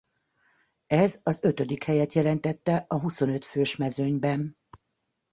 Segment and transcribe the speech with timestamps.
[0.87, 4.57] Ez az ötödik helyet jelentette a huszonöt fős mezőnyben.